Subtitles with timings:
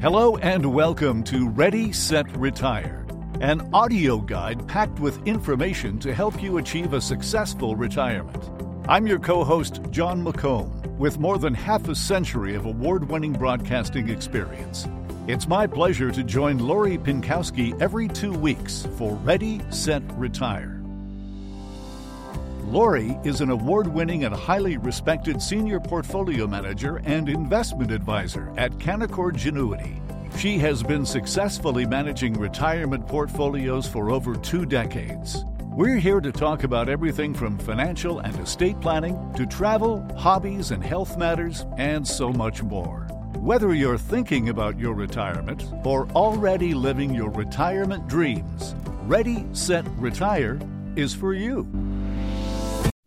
[0.00, 3.04] Hello and welcome to Ready, Set, Retire,
[3.42, 8.48] an audio guide packed with information to help you achieve a successful retirement.
[8.88, 13.34] I'm your co host, Jon McComb, with more than half a century of award winning
[13.34, 14.88] broadcasting experience.
[15.26, 20.79] It's my pleasure to join Lori Pinkowski every two weeks for Ready, Set, Retire.
[22.70, 28.70] Lori is an award winning and highly respected senior portfolio manager and investment advisor at
[28.78, 29.98] Canaccord Genuity.
[30.38, 35.44] She has been successfully managing retirement portfolios for over two decades.
[35.64, 40.84] We're here to talk about everything from financial and estate planning to travel, hobbies, and
[40.84, 43.00] health matters, and so much more.
[43.40, 48.76] Whether you're thinking about your retirement or already living your retirement dreams,
[49.06, 50.60] Ready, Set, Retire
[50.94, 51.89] is for you.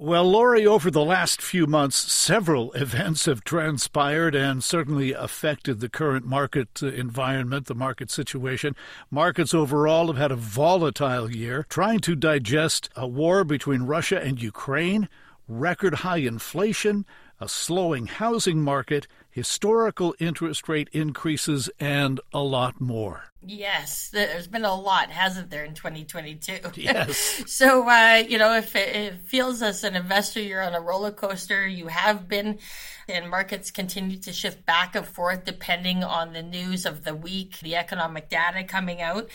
[0.03, 5.87] Well, Lori, over the last few months, several events have transpired and certainly affected the
[5.87, 8.75] current market uh, environment, the market situation.
[9.09, 14.41] Markets overall have had a volatile year, trying to digest a war between Russia and
[14.41, 15.07] Ukraine,
[15.47, 17.05] record high inflation,
[17.39, 23.25] a slowing housing market, historical interest rate increases, and a lot more.
[23.45, 26.59] Yes, there's been a lot, hasn't there, in 2022?
[26.75, 27.43] Yes.
[27.51, 31.11] so, uh, you know, if it, it, feels as an investor you're on a roller
[31.11, 32.59] coaster, you have been,
[33.07, 37.59] and markets continue to shift back and forth depending on the news of the week,
[37.59, 39.29] the economic data coming out.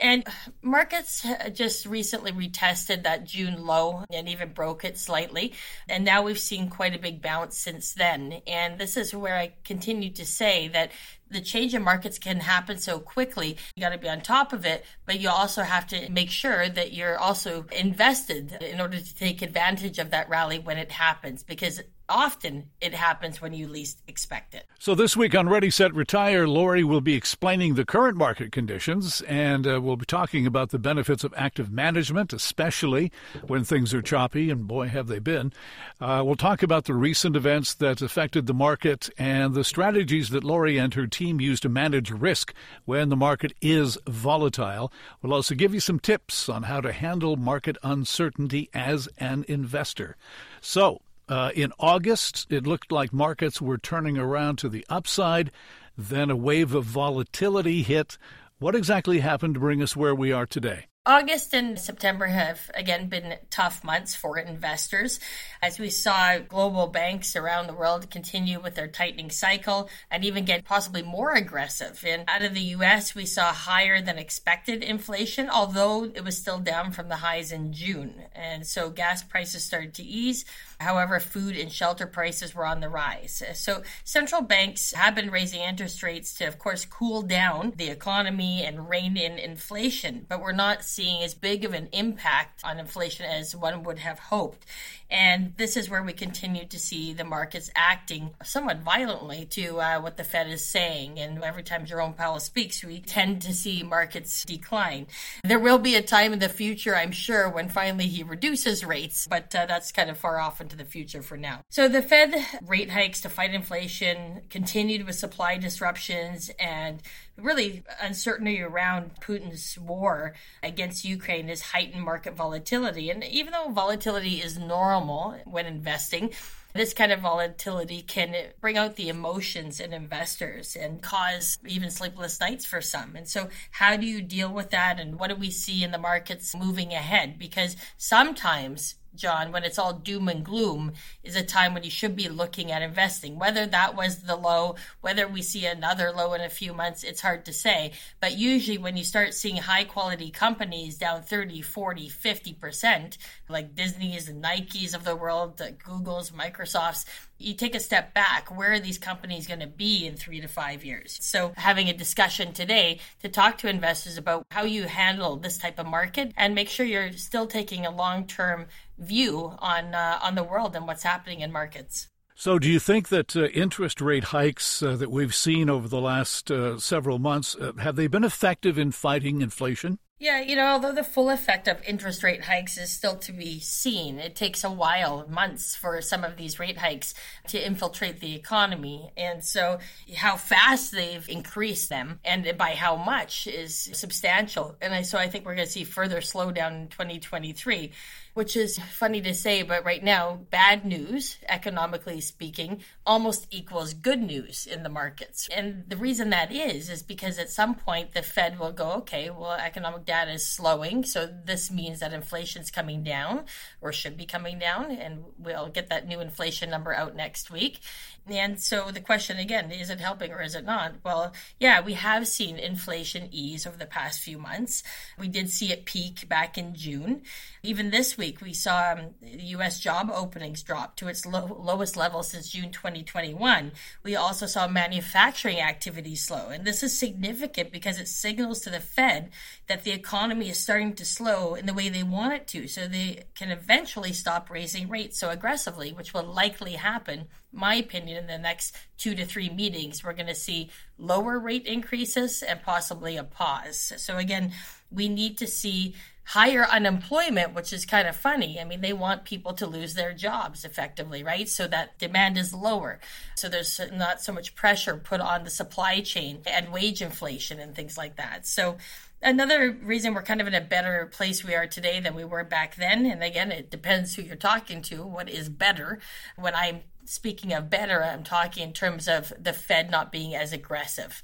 [0.00, 0.24] And
[0.62, 5.54] markets just recently retested that June low and even broke it slightly.
[5.88, 8.42] And now we've seen quite a big bounce since then.
[8.46, 10.92] And this is where I continue to say that
[11.32, 13.56] the change in markets can happen so quickly.
[13.74, 16.68] You got to be on top of it, but you also have to make sure
[16.68, 21.42] that you're also invested in order to take advantage of that rally when it happens
[21.42, 24.66] because often it happens when you least expect it.
[24.78, 29.20] So, this week on Ready, Set, Retire, Lori will be explaining the current market conditions
[29.22, 33.12] and uh, we'll be talking about the benefits of active management, especially
[33.46, 35.52] when things are choppy, and boy, have they been.
[36.00, 40.44] Uh, we'll talk about the recent events that affected the market and the strategies that
[40.44, 42.52] Lori and her team use to manage risk
[42.84, 44.92] when the market is volatile.
[45.22, 50.16] We'll also give you some tips on how to handle market uncertainty as an investor.
[50.60, 51.00] So,
[51.32, 55.50] uh, in August, it looked like markets were turning around to the upside.
[55.96, 58.18] Then a wave of volatility hit.
[58.58, 60.88] What exactly happened to bring us where we are today?
[61.04, 65.18] August and September have again been tough months for investors
[65.60, 70.44] as we saw global banks around the world continue with their tightening cycle and even
[70.44, 72.04] get possibly more aggressive.
[72.06, 76.60] And out of the US, we saw higher than expected inflation, although it was still
[76.60, 78.22] down from the highs in June.
[78.32, 80.44] And so gas prices started to ease.
[80.82, 83.42] However, food and shelter prices were on the rise.
[83.54, 88.64] So central banks have been raising interest rates to, of course, cool down the economy
[88.64, 93.26] and rein in inflation, but we're not seeing as big of an impact on inflation
[93.26, 94.66] as one would have hoped.
[95.10, 100.00] And this is where we continue to see the markets acting somewhat violently to uh,
[100.00, 101.18] what the Fed is saying.
[101.18, 105.06] And every time Jerome Powell speaks, we tend to see markets decline.
[105.44, 109.26] There will be a time in the future, I'm sure, when finally he reduces rates,
[109.26, 111.60] but uh, that's kind of far off into the future for now.
[111.70, 112.34] So the Fed
[112.66, 117.02] rate hikes to fight inflation continued with supply disruptions and
[117.36, 123.10] really uncertainty around Putin's war against Ukraine has heightened market volatility.
[123.10, 126.32] And even though volatility is normal when investing,
[126.74, 132.40] this kind of volatility can bring out the emotions in investors and cause even sleepless
[132.40, 133.14] nights for some.
[133.14, 134.98] And so, how do you deal with that?
[134.98, 137.38] And what do we see in the markets moving ahead?
[137.38, 140.92] Because sometimes Jon, when it's all doom and gloom,
[141.22, 143.38] is a time when you should be looking at investing.
[143.38, 147.20] Whether that was the low, whether we see another low in a few months, it's
[147.20, 147.92] hard to say.
[148.20, 153.18] But usually when you start seeing high quality companies down 30, 40, 50%,
[153.48, 157.04] like Disney's and Nike's of the world, Google's, Microsoft's,
[157.42, 158.56] you take a step back.
[158.56, 161.18] Where are these companies going to be in three to five years?
[161.20, 165.78] So having a discussion today to talk to investors about how you handle this type
[165.78, 168.66] of market and make sure you're still taking a long term
[169.02, 172.08] view on uh, on the world and what's happening in markets.
[172.34, 176.00] So, do you think that uh, interest rate hikes uh, that we've seen over the
[176.00, 179.98] last uh, several months uh, have they been effective in fighting inflation?
[180.22, 183.58] Yeah, you know, although the full effect of interest rate hikes is still to be
[183.58, 187.12] seen, it takes a while, months, for some of these rate hikes
[187.48, 189.10] to infiltrate the economy.
[189.16, 189.80] And so,
[190.14, 194.76] how fast they've increased them and by how much is substantial.
[194.80, 197.90] And I, so, I think we're going to see further slowdown in 2023.
[198.34, 204.20] Which is funny to say, but right now, bad news, economically speaking, almost equals good
[204.20, 205.48] news in the markets.
[205.54, 209.28] And the reason that is, is because at some point the Fed will go, okay,
[209.30, 211.04] well, economic data is slowing.
[211.04, 213.44] So this means that inflation's coming down
[213.80, 214.92] or should be coming down.
[214.92, 217.80] And we'll get that new inflation number out next week.
[218.28, 220.94] And so the question again, is it helping or is it not?
[221.04, 224.84] Well, yeah, we have seen inflation ease over the past few months.
[225.18, 227.22] We did see it peak back in June.
[227.64, 229.80] Even this week, we saw um, U.S.
[229.80, 233.72] job openings drop to its low, lowest level since June 2021.
[234.02, 236.48] We also saw manufacturing activity slow.
[236.48, 239.30] And this is significant because it signals to the Fed
[239.66, 242.68] that the economy is starting to slow in the way they want it to.
[242.68, 248.16] So they can eventually stop raising rates so aggressively, which will likely happen my opinion,
[248.16, 252.62] in the next two to three meetings, we're going to see lower rate increases and
[252.62, 253.92] possibly a pause.
[253.96, 254.52] So, again,
[254.94, 255.94] we need to see
[256.24, 258.60] higher unemployment, which is kind of funny.
[258.60, 261.48] I mean, they want people to lose their jobs effectively, right?
[261.48, 263.00] So that demand is lower.
[263.34, 267.74] So there's not so much pressure put on the supply chain and wage inflation and
[267.74, 268.46] things like that.
[268.46, 268.76] So
[269.22, 272.44] another reason we're kind of in a better place we are today than we were
[272.44, 276.00] back then and again it depends who you're talking to what is better
[276.36, 280.52] when i'm speaking of better i'm talking in terms of the fed not being as
[280.52, 281.22] aggressive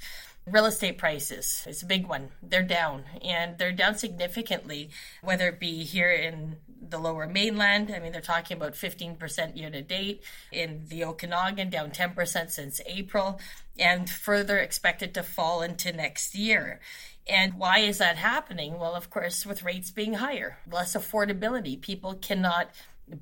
[0.50, 4.91] real estate prices is a big one they're down and they're down significantly
[5.23, 9.71] whether it be here in the lower mainland i mean they're talking about 15% year
[9.71, 10.23] to date
[10.53, 13.41] in the okanagan down 10% since april
[13.79, 16.81] and further expected to fall into next year
[17.29, 18.79] and why is that happening?
[18.79, 21.79] Well, of course, with rates being higher, less affordability.
[21.79, 22.71] People cannot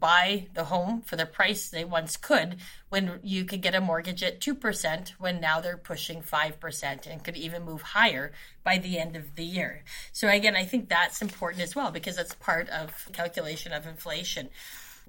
[0.00, 2.56] buy the home for the price they once could
[2.88, 7.36] when you could get a mortgage at 2% when now they're pushing 5% and could
[7.36, 8.32] even move higher
[8.64, 9.84] by the end of the year.
[10.12, 14.50] So again, I think that's important as well because it's part of calculation of inflation.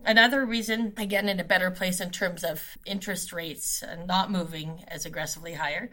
[0.06, 5.08] Another reason, again, in a better place in terms of interest rates not moving as
[5.08, 5.90] aggressively higher,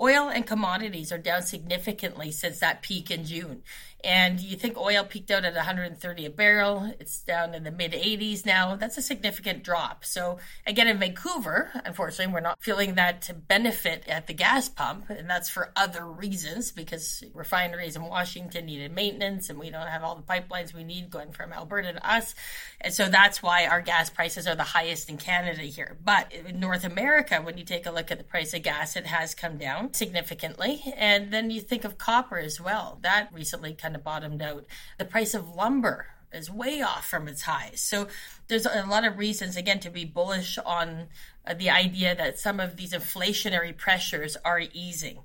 [0.00, 3.62] oil and commodities are down significantly since that peak in June.
[4.08, 6.94] And you think oil peaked out at 130 a barrel.
[6.98, 8.74] It's down in the mid 80s now.
[8.74, 10.02] That's a significant drop.
[10.02, 15.10] So, again, in Vancouver, unfortunately, we're not feeling that benefit at the gas pump.
[15.10, 20.02] And that's for other reasons because refineries in Washington needed maintenance and we don't have
[20.02, 22.34] all the pipelines we need going from Alberta to us.
[22.80, 25.98] And so that's why our gas prices are the highest in Canada here.
[26.02, 29.04] But in North America, when you take a look at the price of gas, it
[29.04, 30.94] has come down significantly.
[30.96, 32.98] And then you think of copper as well.
[33.02, 34.64] That recently kind of bottomed out.
[34.98, 37.80] The price of lumber is way off from its highs.
[37.80, 38.08] So
[38.48, 41.06] there's a lot of reasons, again, to be bullish on
[41.46, 45.20] uh, the idea that some of these inflationary pressures are easing.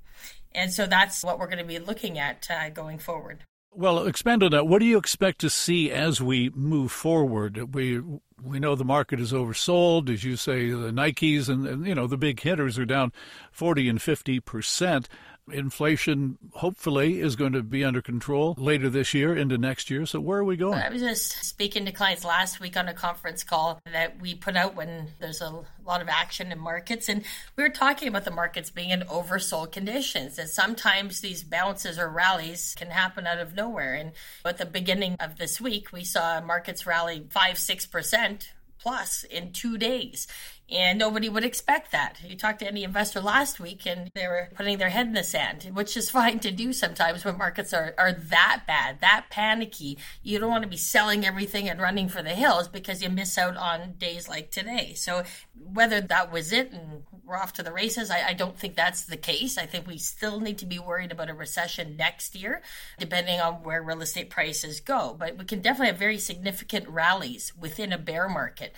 [0.56, 3.44] And so that's what we're going to be looking at uh, going forward.
[3.76, 4.68] Well, expand on that.
[4.68, 7.74] What do you expect to see as we move forward?
[7.74, 8.02] We
[8.44, 10.70] we know the market is oversold, as you say.
[10.70, 13.12] The Nikes and, and you know the big hitters are down
[13.52, 15.10] forty and fifty percent
[15.52, 20.06] inflation hopefully is going to be under control later this year into next year.
[20.06, 20.80] So where are we going?
[20.80, 24.56] I was just speaking to clients last week on a conference call that we put
[24.56, 27.24] out when there's a lot of action in markets and
[27.56, 32.10] we were talking about the markets being in oversold conditions and sometimes these bounces or
[32.10, 34.14] rallies can happen out of nowhere and
[34.46, 38.48] at the beginning of this week we saw markets rally 5 6%
[38.84, 40.28] plus in two days.
[40.72, 42.20] And nobody would expect that.
[42.26, 45.24] You talked to any investor last week and they were putting their head in the
[45.24, 49.98] sand, which is fine to do sometimes when markets are, are that bad, that panicky.
[50.24, 53.38] You don't want to be selling everything and running for the hills because you miss
[53.38, 54.94] out on days like today.
[54.94, 55.24] So
[55.54, 59.04] whether that was it and we're off to the races, I, I don't think that's
[59.06, 59.58] the case.
[59.58, 62.62] I think we still need to be worried about a recession next year,
[62.98, 65.16] depending on where real estate prices go.
[65.18, 68.74] But we can definitely have very significant rallies within a bear market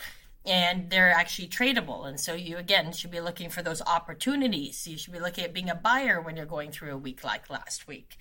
[0.46, 2.08] and they're actually tradable.
[2.08, 4.88] And so you again should be looking for those opportunities.
[4.88, 7.50] You should be looking at being a buyer when you're going through a week like
[7.50, 8.18] last week.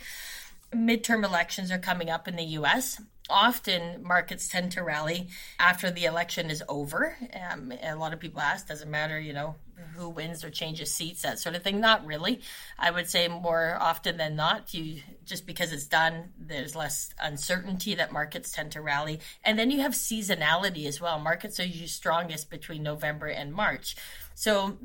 [0.72, 3.00] Midterm elections are coming up in the US
[3.30, 5.28] often markets tend to rally
[5.58, 7.16] after the election is over.
[7.50, 9.56] Um, a lot of people ask, does it matter, you know,
[9.94, 11.80] who wins or changes seats, that sort of thing?
[11.80, 12.40] Not really.
[12.78, 17.94] I would say more often than not, you just because it's done, there's less uncertainty
[17.94, 19.20] that markets tend to rally.
[19.42, 21.18] And then you have seasonality as well.
[21.18, 23.96] Markets are usually strongest between November and March.
[24.34, 24.78] So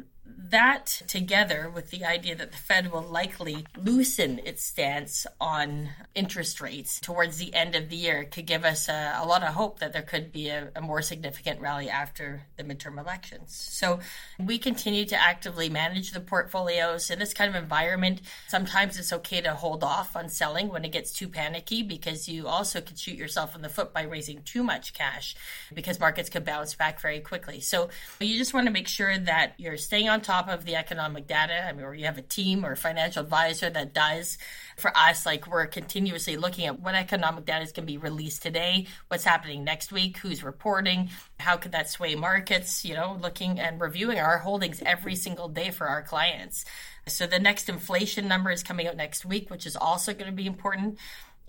[0.50, 6.60] that together with the idea that the Fed will likely loosen its stance on interest
[6.60, 9.80] rates towards the end of the year could give us a, a lot of hope
[9.80, 13.54] that there could be a, a, more significant rally after the midterm elections.
[13.54, 14.00] So
[14.40, 18.22] we continue to actively manage the portfolios in this kind of environment.
[18.48, 22.48] Sometimes it's okay to hold off on selling when it gets too panicky because you
[22.48, 25.36] also could shoot yourself in the foot by raising too much cash
[25.74, 27.60] because markets could bounce back very quickly.
[27.60, 31.28] So you just want to make sure that you're staying on top of the economic
[31.28, 31.66] data.
[31.68, 34.38] I mean, or you have a team or a financial advisor that does.
[34.78, 38.42] For us, like we're continuously looking at what economic data is going to be released
[38.42, 41.10] today, what's happening next week, who's reporting,
[41.40, 45.72] how could that sway markets, you know, looking and reviewing our holdings every single day
[45.72, 46.64] for our clients.
[47.08, 50.32] So the next inflation number is coming out next week, which is also going to
[50.32, 50.98] be important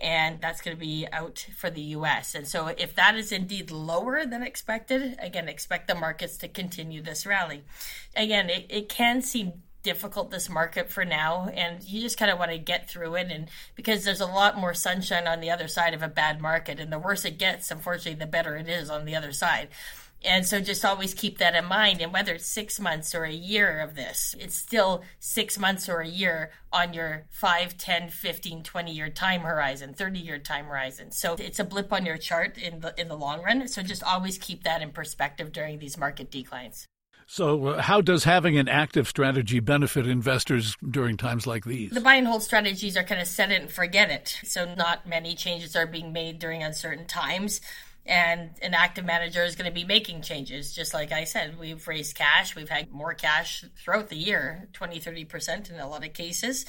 [0.01, 2.35] and that's going to be out for the US.
[2.35, 7.01] And so, if that is indeed lower than expected, again, expect the markets to continue
[7.01, 7.63] this rally.
[8.15, 9.53] Again, it, it can seem
[9.83, 13.31] difficult this market for now and you just kind of want to get through it
[13.31, 16.79] and because there's a lot more sunshine on the other side of a bad market
[16.79, 19.67] and the worse it gets unfortunately the better it is on the other side
[20.23, 22.01] and so just always keep that in mind.
[22.01, 25.99] And whether it's six months or a year of this, it's still six months or
[25.99, 31.11] a year on your 5, 10, 15, 20 year time horizon, 30 year time horizon.
[31.11, 33.67] So it's a blip on your chart in the in the long run.
[33.67, 36.87] So just always keep that in perspective during these market declines.
[37.27, 41.91] So, uh, how does having an active strategy benefit investors during times like these?
[41.91, 44.37] The buy and hold strategies are kind of set it and forget it.
[44.43, 47.61] So, not many changes are being made during uncertain times
[48.05, 50.73] and an active manager is going to be making changes.
[50.73, 54.99] Just like i said we've raised cash we've had more cash throughout the year 20
[54.99, 56.65] 30% in a lot of cases.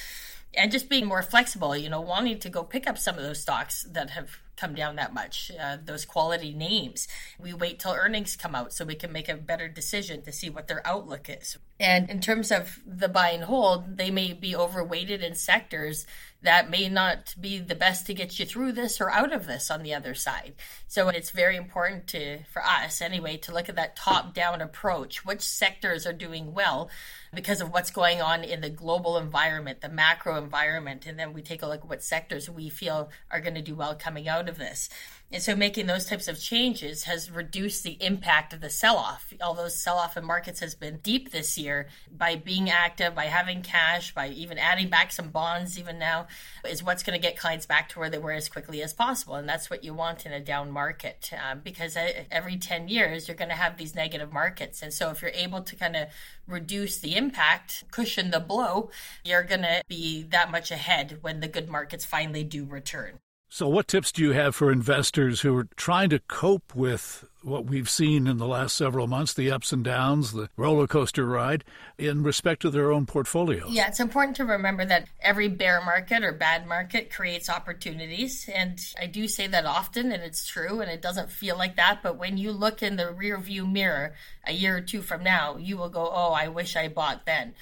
[0.55, 3.41] And just being more flexible you know wanting to go pick up some of those
[3.41, 7.09] stocks that have come down that much uh, those quality names
[7.41, 10.49] we wait till earnings come out so we can make a better decision to see
[10.49, 14.55] what their outlook is and in terms of the buy and hold they may be
[14.55, 16.07] overweighted in sectors
[16.43, 19.71] that may not be the best to get you through this or out of this
[19.71, 20.55] on the other side.
[20.89, 25.25] So it's very important to for us anyway to look at that top down approach.
[25.25, 26.91] Which sectors are doing well
[27.33, 31.43] because of what's going on in the global environment, the macro environment, and then we
[31.43, 34.49] take a look at what sectors we feel are going to do well coming out
[34.49, 34.89] of this.
[35.33, 39.33] And so making those types of changes has reduced the impact of the sell off.
[39.41, 43.63] Although sell off in markets has been deep this year, by being active, by having
[43.63, 46.27] cash, by even adding back some bonds, even now,
[46.69, 49.37] is what's going to get clients back to where they were as quickly as possible.
[49.37, 51.97] And that's what you want in a down market um, because
[52.31, 54.83] every 10 years, you're going to have these negative markets.
[54.83, 56.09] And so if you're able to kind of
[56.47, 58.91] reduce the impact, cushion the blow,
[59.25, 63.19] you're going to be that much ahead when the good markets finally do return.
[63.55, 67.67] So, what tips do you have for investors who are trying to cope with what
[67.67, 71.63] we've seen in the last several months, the ups and downs, the roller coaster ride,
[71.99, 73.71] in respect to their own portfolios?
[73.71, 78.49] Yeah, it's important to remember that every bear market or bad market creates opportunities.
[78.49, 82.01] And I do say that often, and it's true, and it doesn't feel like that.
[82.03, 85.57] But when you look in the rear view mirror a year or two from now,
[85.57, 87.55] you will go, Oh, I wish I bought then.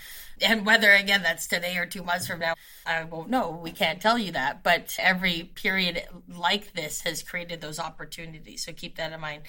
[0.42, 2.54] And whether, again, that's today or two months from now,
[2.86, 3.50] I won't know.
[3.62, 4.62] We can't tell you that.
[4.62, 8.64] But every period like this has created those opportunities.
[8.64, 9.42] So keep that in mind.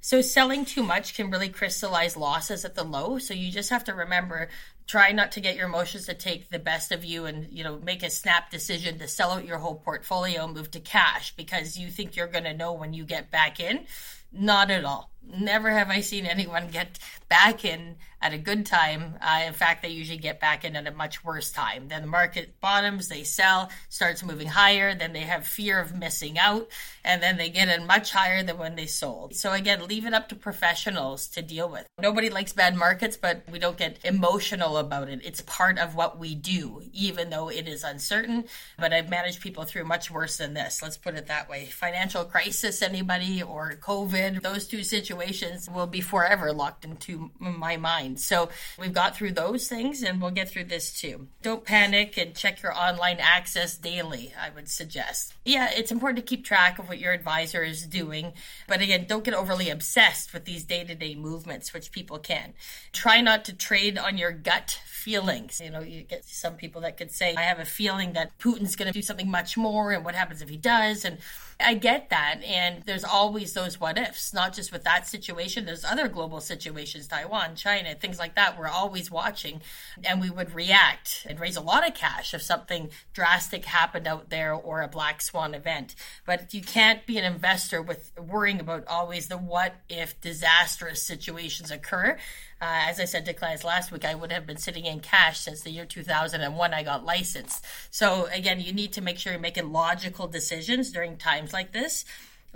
[0.00, 3.18] So selling too much can really crystallize losses at the low.
[3.18, 4.48] So you just have to remember
[4.86, 7.78] try not to get your emotions to take the best of you and you know
[7.78, 11.90] make a snap decision to sell out your whole portfolio move to cash because you
[11.90, 13.84] think you're going to know when you get back in
[14.32, 19.14] not at all never have i seen anyone get back in at a good time.
[19.20, 21.86] Uh, in fact, they usually get back in at a much worse time.
[21.86, 26.36] Then the market bottoms, they sell, starts moving higher, then they have fear of missing
[26.36, 26.66] out,
[27.04, 29.36] and then they get in much higher than when they sold.
[29.36, 31.86] So again, leave it up to professionals to deal with.
[32.02, 35.20] Nobody likes bad markets, but we don't get emotional about it.
[35.22, 38.46] It's part of what we do, even though it is uncertain.
[38.76, 40.82] But I've managed people through much worse than this.
[40.82, 41.66] Let's put it that way.
[41.66, 48.15] Financial crisis, anybody, or COVID, those two situations will be forever locked into my mind.
[48.16, 51.28] So we've got through those things and we'll get through this too.
[51.42, 55.34] Don't panic and check your online access daily, I would suggest.
[55.44, 58.32] Yeah, it's important to keep track of what your advisor is doing.
[58.66, 62.54] But again, don't get overly obsessed with these day to day movements, which people can.
[62.92, 65.60] Try not to trade on your gut feelings.
[65.60, 68.74] You know, you get some people that could say, I have a feeling that Putin's
[68.74, 71.04] going to do something much more, and what happens if he does?
[71.04, 71.18] And
[71.58, 72.42] I get that.
[72.44, 75.64] And there's always those what ifs, not just with that situation.
[75.64, 78.58] There's other global situations, Taiwan, China, things like that.
[78.58, 79.62] We're always watching
[80.04, 84.28] and we would react and raise a lot of cash if something drastic happened out
[84.28, 85.94] there or a black swan event.
[86.26, 91.70] But you can't be an investor with worrying about always the what if disastrous situations
[91.70, 92.18] occur.
[92.60, 95.40] Uh, as I said to clients last week, I would have been sitting in cash
[95.40, 97.64] since the year 2001 I got licensed.
[97.90, 102.04] So again, you need to make sure you're making logical decisions during times like this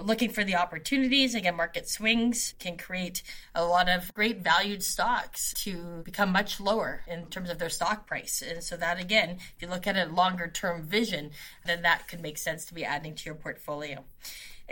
[0.04, 1.34] looking for the opportunities.
[1.34, 3.22] Again, market swings can create
[3.54, 8.06] a lot of great valued stocks to become much lower in terms of their stock
[8.06, 8.42] price.
[8.42, 11.30] And so that again, if you look at a longer term vision,
[11.64, 14.04] then that could make sense to be adding to your portfolio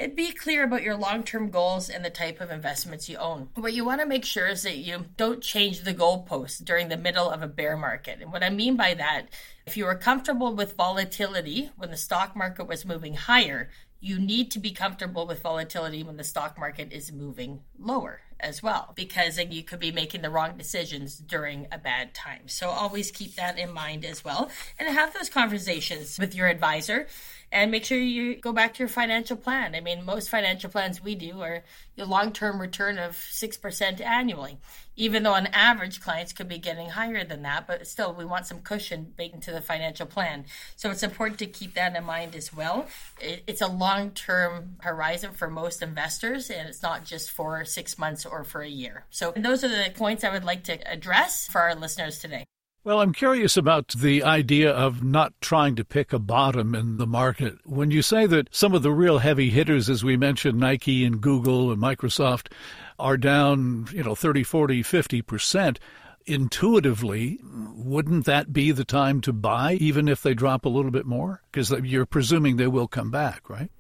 [0.07, 3.49] be clear about your long term goals and the type of investments you own.
[3.55, 6.97] What you want to make sure is that you don't change the goalposts during the
[6.97, 8.21] middle of a bear market.
[8.21, 9.27] And what I mean by that,
[9.67, 14.51] if you were comfortable with volatility when the stock market was moving higher, you need
[14.53, 19.35] to be comfortable with volatility when the stock market is moving lower as well, because
[19.35, 22.47] then you could be making the wrong decisions during a bad time.
[22.47, 27.09] So always keep that in mind as well and have those conversations with your advisor
[27.51, 29.75] and make sure you go back to your financial plan.
[29.75, 31.65] I mean, most financial plans we do are
[31.97, 34.59] your long term return of 6% annually,
[34.97, 38.47] even though on average clients could be getting higher than that, but still we want
[38.47, 40.45] some cushion baked into the financial plan.
[40.77, 42.87] So it's important to keep that in mind as well.
[43.21, 48.27] It's a long term horizon for most investors, and it's not just for six months
[48.27, 49.05] or for a year.
[49.11, 52.45] So those are the points I would like to address for our listeners today.
[52.89, 57.07] Well, I'm curious about the idea of not trying to pick a bottom in the
[57.07, 57.59] market.
[57.67, 61.21] When you say that some of the real heavy hitters, as we mentioned, Nike and
[61.21, 62.51] Google and Microsoft,
[62.99, 65.77] are down, you know, 30, 40, 50%,
[66.25, 71.05] intuitively, wouldn't that be the time to buy, even if they drop a little bit
[71.05, 71.43] more?
[71.53, 73.71] Because uh, you're presuming they will come back, right?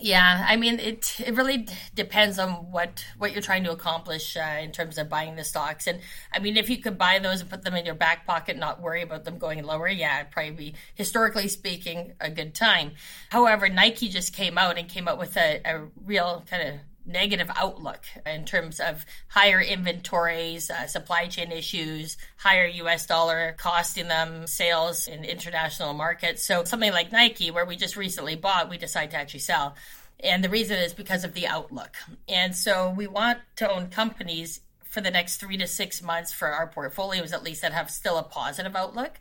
[0.00, 1.20] Yeah, I mean it.
[1.20, 5.36] It really depends on what what you're trying to accomplish uh, in terms of buying
[5.36, 5.86] the stocks.
[5.86, 6.00] And
[6.32, 8.82] I mean, if you could buy those and put them in your back pocket, not
[8.82, 12.92] worry about them going lower, yeah, it'd probably be historically speaking a good time.
[13.30, 16.74] However, Nike just came out and came out with a, a real kind of
[17.06, 24.08] negative outlook in terms of higher inventories, uh, supply chain issues, higher US dollar costing
[24.08, 26.42] them sales in international markets.
[26.42, 29.74] So something like Nike, where we just recently bought, we decided to actually sell.
[30.20, 31.96] And the reason is because of the outlook.
[32.28, 36.48] And so we want to own companies for the next three to six months for
[36.48, 39.18] our portfolios, at least that have still a positive outlook.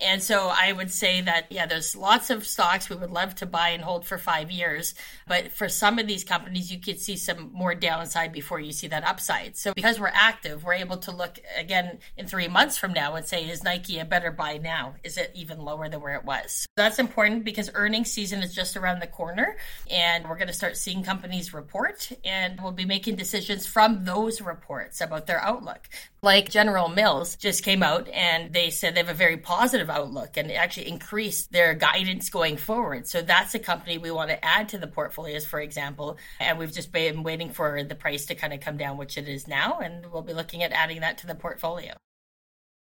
[0.00, 3.46] And so I would say that, yeah, there's lots of stocks we would love to
[3.46, 4.94] buy and hold for five years.
[5.26, 8.88] But for some of these companies, you could see some more downside before you see
[8.88, 9.56] that upside.
[9.56, 13.26] So because we're active, we're able to look again in three months from now and
[13.26, 14.94] say, is Nike a better buy now?
[15.04, 16.66] Is it even lower than where it was?
[16.76, 19.56] That's important because earnings season is just around the corner
[19.90, 24.40] and we're going to start seeing companies report and we'll be making decisions from those
[24.40, 25.88] reports about their outlook.
[26.22, 30.36] Like General Mills just came out and they said they have a very positive outlook
[30.36, 33.08] and actually increased their guidance going forward.
[33.08, 36.18] So that's a company we want to add to the portfolios, for example.
[36.38, 39.28] And we've just been waiting for the price to kind of come down, which it
[39.28, 39.78] is now.
[39.78, 41.94] And we'll be looking at adding that to the portfolio.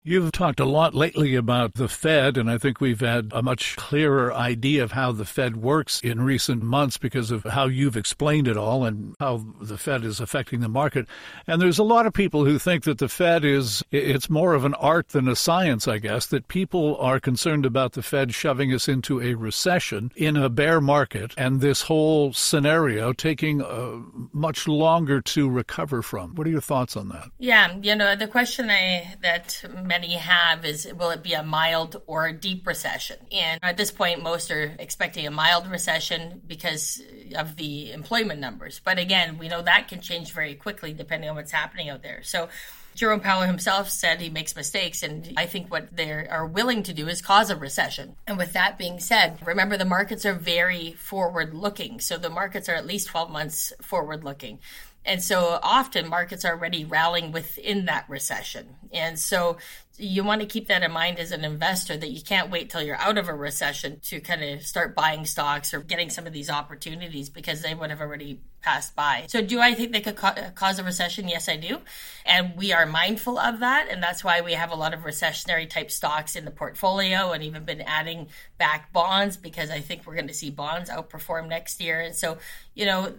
[0.02, 3.76] You've talked a lot lately about the Fed, and I think we've had a much
[3.76, 8.48] clearer idea of how the Fed works in recent months because of how you've explained
[8.48, 11.06] it all and how the Fed is affecting the market.
[11.46, 14.64] And there's a lot of people who think that the Fed is, it's more of
[14.64, 18.72] an art than a science, I guess, that people are concerned about the Fed shoving
[18.72, 23.98] us into a recession in a bear market and this whole scenario taking uh,
[24.32, 26.34] much longer to recover from.
[26.36, 27.28] What are your thoughts on that?
[27.38, 32.00] Yeah, you know, the question I, that many have is will it be a mild
[32.06, 33.16] or a deep recession?
[33.32, 37.02] And at this point, most are expecting a mild recession because
[37.36, 38.80] of the employment numbers.
[38.82, 42.22] But again, we know that can change very quickly depending on what's happening out there.
[42.22, 42.48] So
[42.94, 46.92] Jerome Powell himself said he makes mistakes, and I think what they are willing to
[46.92, 48.16] do is cause a recession.
[48.26, 52.00] And with that being said, remember the markets are very forward looking.
[52.00, 54.58] So the markets are at least 12 months forward looking.
[55.04, 58.76] And so often markets are already rallying within that recession.
[58.92, 59.56] And so
[59.96, 62.82] you want to keep that in mind as an investor that you can't wait till
[62.82, 66.32] you're out of a recession to kind of start buying stocks or getting some of
[66.32, 69.26] these opportunities because they would have already passed by.
[69.28, 71.28] So, do I think they could ca- cause a recession?
[71.28, 71.78] Yes, I do.
[72.24, 73.88] And we are mindful of that.
[73.90, 77.42] And that's why we have a lot of recessionary type stocks in the portfolio and
[77.42, 81.80] even been adding back bonds because I think we're going to see bonds outperform next
[81.80, 82.00] year.
[82.00, 82.38] And so,
[82.74, 83.14] you know,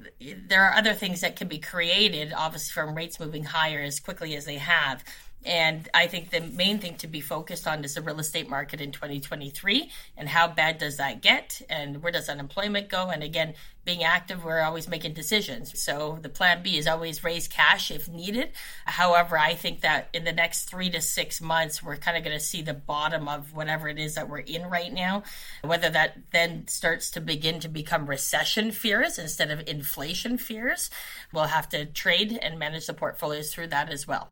[0.47, 4.35] there are other things that can be created, obviously, from rates moving higher as quickly
[4.35, 5.03] as they have
[5.43, 8.79] and I think the main thing to be focused on is the real estate market
[8.79, 13.09] in 2023 and how bad does that get and where does unemployment go?
[13.09, 15.81] And again, being active, we're always making decisions.
[15.81, 18.51] So the plan B is always raise cash if needed.
[18.85, 22.37] However, I think that in the next three to six months, we're kind of going
[22.37, 25.23] to see the bottom of whatever it is that we're in right now.
[25.63, 30.91] Whether that then starts to begin to become recession fears instead of inflation fears,
[31.33, 34.29] we'll have to trade and manage the portfolios through that as well.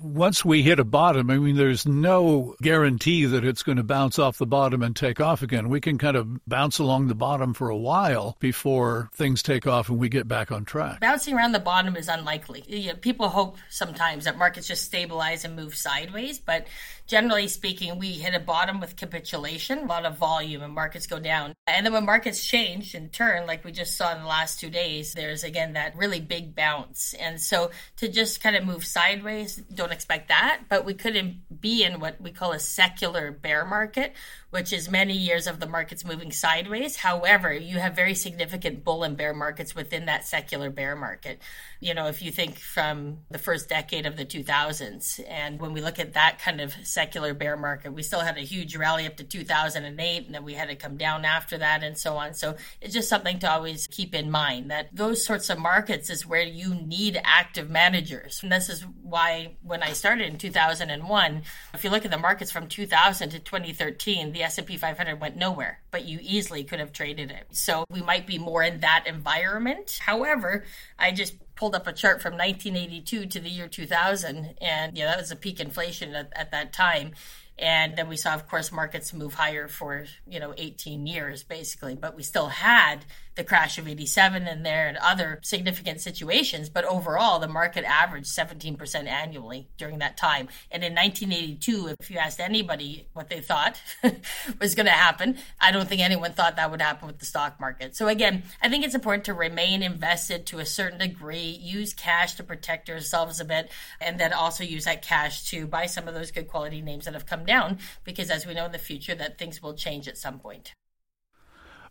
[0.00, 4.18] Once we hit a bottom, I mean, there's no guarantee that it's going to bounce
[4.18, 5.68] off the bottom and take off again.
[5.68, 9.88] We can kind of bounce along the bottom for a while before things take off
[9.88, 11.00] and we get back on track.
[11.00, 12.64] Bouncing around the bottom is unlikely.
[12.66, 16.66] You know, people hope sometimes that markets just stabilize and move sideways, but
[17.06, 21.18] generally speaking, we hit a bottom with capitulation, a lot of volume, and markets go
[21.18, 21.54] down.
[21.66, 24.70] And then when markets change and turn, like we just saw in the last two
[24.70, 27.14] days, there's again that really big bounce.
[27.14, 30.62] And so to just kind of move sideways, don't expect that.
[30.68, 34.14] But we couldn't be in what we call a secular bear market,
[34.50, 36.96] which is many years of the markets moving sideways.
[36.96, 41.40] However, you have very significant bull and bear markets within that secular bear market.
[41.80, 45.80] You know, if you think from the first decade of the 2000s, and when we
[45.80, 49.16] look at that kind of secular bear market, we still had a huge rally up
[49.16, 52.32] to 2008, and then we had to come down after that, and so on.
[52.32, 56.26] So it's just something to always keep in mind that those sorts of markets is
[56.26, 58.42] where you need active managers.
[58.42, 61.42] And this is why when I started in 2001,
[61.74, 65.80] if you look at the markets from 2000 to 2013, the S&P 500 went nowhere,
[65.90, 67.48] but you easily could have traded it.
[67.50, 69.98] So we might be more in that environment.
[70.00, 70.62] However,
[70.96, 75.18] I just pulled up a chart from 1982 to the year 2000 and yeah that
[75.18, 77.12] was a peak inflation at, at that time
[77.56, 81.94] and then we saw of course markets move higher for you know 18 years basically
[81.94, 83.04] but we still had
[83.36, 86.68] the crash of 87 in there and other significant situations.
[86.68, 90.48] But overall, the market averaged 17% annually during that time.
[90.70, 93.80] And in 1982, if you asked anybody what they thought
[94.60, 97.58] was going to happen, I don't think anyone thought that would happen with the stock
[97.58, 97.96] market.
[97.96, 102.34] So again, I think it's important to remain invested to a certain degree, use cash
[102.34, 103.70] to protect yourselves a bit,
[104.00, 107.14] and then also use that cash to buy some of those good quality names that
[107.14, 110.18] have come down because as we know in the future that things will change at
[110.18, 110.74] some point.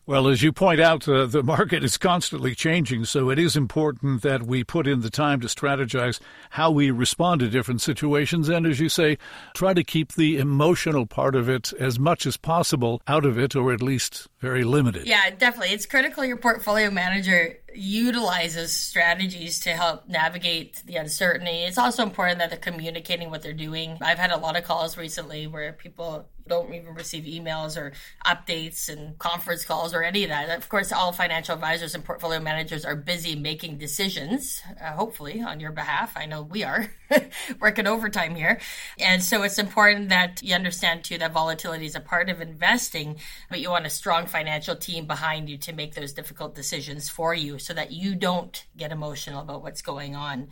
[0.06, 4.22] Well, as you point out, uh, the market is constantly changing, so it is important
[4.22, 8.50] that we put in the time to strategize how we respond to different situations.
[8.50, 9.18] And as you say,
[9.54, 13.56] try to keep the emotional part of it as much as possible out of it,
[13.56, 15.08] or at least very limited.
[15.08, 15.74] Yeah, definitely.
[15.74, 21.64] It's critical your portfolio manager utilizes strategies to help navigate the uncertainty.
[21.64, 23.98] It's also important that they're communicating what they're doing.
[24.02, 27.94] I've had a lot of calls recently where people don't even receive emails or
[28.26, 30.50] updates and conference calls or any of that.
[30.50, 35.60] Of course, all financial advisors and portfolio managers are busy making decisions, uh, hopefully on
[35.60, 36.14] your behalf.
[36.16, 36.92] I know we are
[37.60, 38.60] working overtime here.
[39.00, 43.18] And so it's important that you understand too that volatility is a part of investing,
[43.50, 47.34] but you want a strong financial team behind you to make those difficult decisions for
[47.34, 50.50] you so that you don't get emotional about what's going on.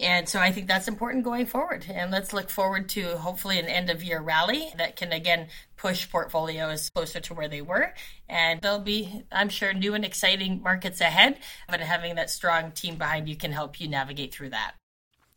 [0.00, 1.86] And so I think that's important going forward.
[1.88, 6.10] And let's look forward to hopefully an end of year rally that can again push
[6.10, 7.92] portfolios closer to where they were.
[8.28, 11.38] And there'll be, I'm sure, new and exciting markets ahead.
[11.68, 14.72] But having that strong team behind you can help you navigate through that.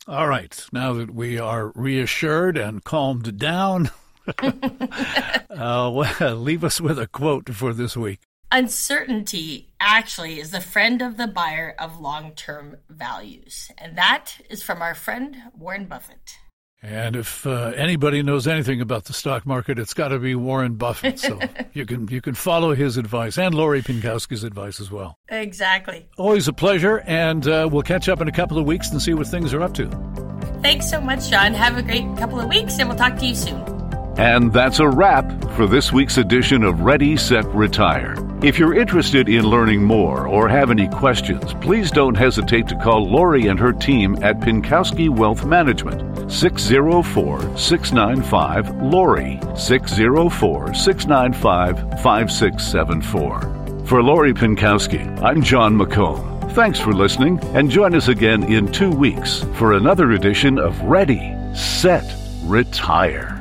[0.07, 0.65] All right.
[0.71, 3.91] Now that we are reassured and calmed down,
[4.39, 8.19] uh, well, leave us with a quote for this week.
[8.51, 13.71] Uncertainty actually is the friend of the buyer of long term values.
[13.77, 16.39] And that is from our friend Warren Buffett.
[16.81, 20.75] And if uh, anybody knows anything about the stock market, it's got to be Warren
[20.75, 21.19] Buffett.
[21.19, 21.39] So
[21.73, 25.19] you can you can follow his advice and Lori Pinkowski's advice as well.
[25.27, 26.07] Exactly.
[26.17, 29.13] Always a pleasure, and uh, we'll catch up in a couple of weeks and see
[29.13, 29.89] what things are up to.
[30.61, 31.53] Thanks so much, Jon.
[31.53, 33.78] Have a great couple of weeks, and we'll talk to you soon.
[34.19, 38.17] And that's a wrap for this week's edition of Ready, Set, Retire.
[38.43, 43.09] If you're interested in learning more or have any questions, please don't hesitate to call
[43.09, 53.85] Lori and her team at Pinkowski Wealth Management, 604 695 Lori, 604 695 5674.
[53.85, 56.51] For Lori Pinkowski, I'm Jon McComb.
[56.51, 61.33] Thanks for listening, and join us again in two weeks for another edition of Ready,
[61.55, 62.03] Set,
[62.43, 63.38] Retire.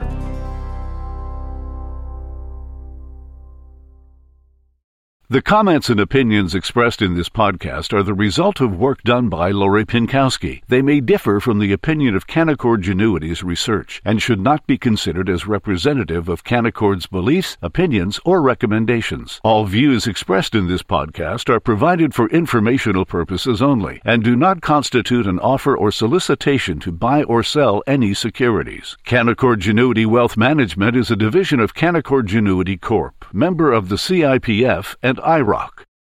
[5.31, 9.51] The comments and opinions expressed in this podcast are the result of work done by
[9.51, 10.63] Lori Pinkowski.
[10.69, 15.29] They may differ from the opinion of Canaccord Genuity's research and should not be considered
[15.29, 19.39] as representative of Canaccord's beliefs, opinions, or recommendations.
[19.45, 24.63] All views expressed in this podcast are provided for informational purposes only and do not
[24.63, 28.97] constitute an offer or solicitation to buy or sell any securities.
[29.05, 34.97] Canaccord Genuity Wealth Management is a division of Canaccord Genuity Corp., member of the CIPF
[35.03, 35.88] and IIROC.